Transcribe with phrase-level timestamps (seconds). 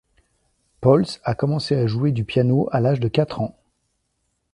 [0.81, 3.55] Pauls a commencé à jouer du piano à l'âge de quatre ans.